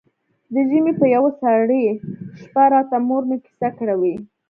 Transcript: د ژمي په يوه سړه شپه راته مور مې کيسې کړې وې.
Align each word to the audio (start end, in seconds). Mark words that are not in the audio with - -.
د 0.53 0.55
ژمي 0.69 0.93
په 0.99 1.05
يوه 1.15 1.31
سړه 1.41 1.79
شپه 2.39 2.63
راته 2.73 2.95
مور 3.07 3.23
مې 3.29 3.37
کيسې 3.43 3.69
کړې 3.77 3.95
وې. 4.01 4.15